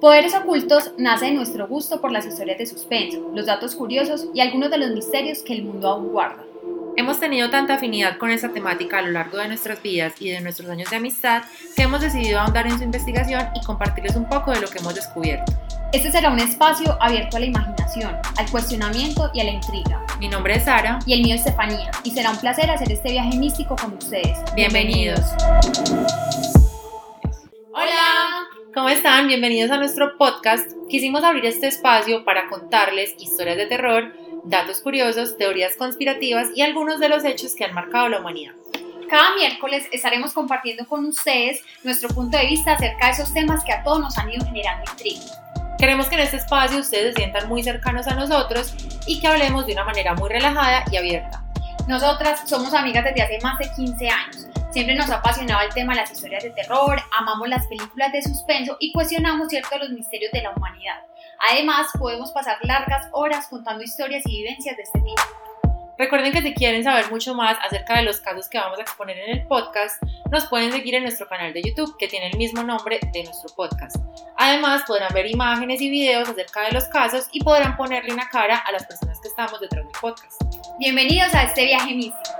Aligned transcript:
Poderes 0.00 0.34
Ocultos 0.34 0.92
nace 0.96 1.26
de 1.26 1.32
nuestro 1.32 1.68
gusto 1.68 2.00
por 2.00 2.10
las 2.10 2.26
historias 2.26 2.58
de 2.58 2.66
suspenso, 2.66 3.30
los 3.34 3.46
datos 3.46 3.76
curiosos 3.76 4.26
y 4.34 4.40
algunos 4.40 4.70
de 4.70 4.78
los 4.78 4.90
misterios 4.90 5.42
que 5.42 5.54
el 5.54 5.62
mundo 5.64 5.88
aún 5.88 6.08
guarda. 6.08 6.44
Hemos 6.96 7.20
tenido 7.20 7.48
tanta 7.50 7.74
afinidad 7.74 8.18
con 8.18 8.30
esta 8.30 8.48
temática 8.48 8.98
a 8.98 9.02
lo 9.02 9.10
largo 9.10 9.38
de 9.38 9.46
nuestras 9.46 9.80
vidas 9.82 10.14
y 10.20 10.30
de 10.30 10.40
nuestros 10.40 10.68
años 10.68 10.90
de 10.90 10.96
amistad 10.96 11.42
que 11.76 11.82
hemos 11.82 12.00
decidido 12.00 12.40
ahondar 12.40 12.66
en 12.66 12.76
su 12.76 12.84
investigación 12.84 13.48
y 13.54 13.64
compartirles 13.64 14.16
un 14.16 14.28
poco 14.28 14.50
de 14.50 14.60
lo 14.60 14.68
que 14.68 14.78
hemos 14.78 14.94
descubierto. 14.96 15.52
Este 15.92 16.10
será 16.10 16.30
un 16.30 16.40
espacio 16.40 17.00
abierto 17.00 17.36
a 17.36 17.40
la 17.40 17.46
imaginación, 17.46 18.16
al 18.36 18.50
cuestionamiento 18.50 19.30
y 19.32 19.40
a 19.40 19.44
la 19.44 19.50
intriga. 19.50 20.04
Mi 20.18 20.28
nombre 20.28 20.56
es 20.56 20.64
Sara. 20.64 20.98
Y 21.06 21.14
el 21.14 21.22
mío 21.22 21.34
es 21.34 21.42
Estefanía. 21.42 21.90
Y 22.04 22.10
será 22.10 22.30
un 22.30 22.38
placer 22.38 22.70
hacer 22.70 22.90
este 22.92 23.12
viaje 23.12 23.38
místico 23.38 23.76
con 23.76 23.94
ustedes. 23.94 24.38
Bienvenidos. 24.54 25.20
Hola. 25.40 26.47
¿Cómo 28.78 28.90
están? 28.90 29.26
Bienvenidos 29.26 29.72
a 29.72 29.76
nuestro 29.76 30.16
podcast. 30.16 30.70
Quisimos 30.88 31.24
abrir 31.24 31.44
este 31.46 31.66
espacio 31.66 32.24
para 32.24 32.48
contarles 32.48 33.12
historias 33.18 33.56
de 33.56 33.66
terror, 33.66 34.14
datos 34.44 34.80
curiosos, 34.80 35.36
teorías 35.36 35.74
conspirativas 35.74 36.46
y 36.54 36.62
algunos 36.62 37.00
de 37.00 37.08
los 37.08 37.24
hechos 37.24 37.56
que 37.56 37.64
han 37.64 37.74
marcado 37.74 38.08
la 38.08 38.20
humanidad. 38.20 38.52
Cada 39.10 39.34
miércoles 39.34 39.88
estaremos 39.90 40.32
compartiendo 40.32 40.86
con 40.86 41.06
ustedes 41.06 41.64
nuestro 41.82 42.08
punto 42.10 42.38
de 42.38 42.46
vista 42.46 42.74
acerca 42.74 43.06
de 43.06 43.12
esos 43.14 43.34
temas 43.34 43.64
que 43.64 43.72
a 43.72 43.82
todos 43.82 43.98
nos 43.98 44.16
han 44.16 44.30
ido 44.30 44.46
generando 44.46 44.88
intriga. 44.92 45.24
Queremos 45.76 46.06
que 46.06 46.14
en 46.14 46.20
este 46.20 46.36
espacio 46.36 46.78
ustedes 46.78 47.14
se 47.16 47.22
sientan 47.22 47.48
muy 47.48 47.64
cercanos 47.64 48.06
a 48.06 48.14
nosotros 48.14 48.74
y 49.08 49.18
que 49.18 49.26
hablemos 49.26 49.66
de 49.66 49.72
una 49.72 49.82
manera 49.82 50.14
muy 50.14 50.28
relajada 50.28 50.84
y 50.92 50.98
abierta. 50.98 51.42
Nosotras 51.88 52.48
somos 52.48 52.72
amigas 52.72 53.02
desde 53.02 53.22
hace 53.22 53.40
más 53.42 53.58
de 53.58 53.72
15 53.74 54.08
años 54.08 54.48
Siempre 54.70 54.94
nos 54.94 55.08
ha 55.08 55.16
apasionado 55.16 55.62
el 55.62 55.72
tema 55.72 55.94
de 55.94 56.00
las 56.00 56.12
historias 56.12 56.42
de 56.42 56.50
terror, 56.50 57.00
amamos 57.18 57.48
las 57.48 57.66
películas 57.68 58.12
de 58.12 58.20
suspenso 58.20 58.76
y 58.78 58.92
cuestionamos 58.92 59.48
ciertos 59.48 59.80
los 59.80 59.90
misterios 59.90 60.30
de 60.30 60.42
la 60.42 60.50
humanidad. 60.50 61.00
Además, 61.50 61.88
podemos 61.98 62.32
pasar 62.32 62.58
largas 62.62 63.08
horas 63.12 63.46
contando 63.48 63.82
historias 63.82 64.22
y 64.26 64.42
vivencias 64.42 64.76
de 64.76 64.82
este 64.82 65.00
tipo. 65.00 65.22
Recuerden 65.96 66.32
que 66.32 66.42
si 66.42 66.54
quieren 66.54 66.84
saber 66.84 67.10
mucho 67.10 67.34
más 67.34 67.56
acerca 67.64 67.96
de 67.96 68.02
los 68.02 68.20
casos 68.20 68.48
que 68.48 68.58
vamos 68.58 68.78
a 68.78 68.82
exponer 68.82 69.18
en 69.18 69.38
el 69.38 69.46
podcast, 69.46 70.00
nos 70.30 70.46
pueden 70.46 70.70
seguir 70.70 70.94
en 70.94 71.02
nuestro 71.02 71.26
canal 71.26 71.52
de 71.52 71.62
YouTube 71.62 71.96
que 71.98 72.06
tiene 72.06 72.28
el 72.28 72.36
mismo 72.36 72.62
nombre 72.62 73.00
de 73.12 73.24
nuestro 73.24 73.52
podcast. 73.56 73.96
Además, 74.36 74.82
podrán 74.86 75.12
ver 75.14 75.26
imágenes 75.26 75.80
y 75.80 75.88
videos 75.88 76.28
acerca 76.28 76.66
de 76.66 76.72
los 76.72 76.84
casos 76.84 77.26
y 77.32 77.42
podrán 77.42 77.76
ponerle 77.76 78.12
una 78.12 78.28
cara 78.28 78.58
a 78.58 78.70
las 78.70 78.86
personas 78.86 79.18
que 79.20 79.28
estamos 79.28 79.58
detrás 79.60 79.84
del 79.84 80.00
podcast. 80.00 80.40
Bienvenidos 80.78 81.34
a 81.34 81.44
este 81.44 81.64
viaje 81.64 81.94
místico. 81.94 82.37